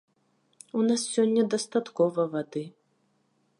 [0.79, 2.63] У нас сёння дастаткова вады.